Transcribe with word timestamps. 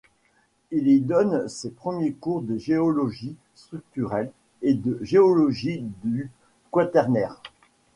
Il 0.71 0.87
y 0.87 0.99
donne 0.99 1.47
ses 1.47 1.69
premiers 1.69 2.13
cours 2.13 2.41
de 2.41 2.57
géologie 2.57 3.35
structurelle 3.53 4.31
et 4.63 4.73
de 4.73 4.97
géologie 5.03 5.83
du 6.03 6.31
Quaternaire. 6.71 7.39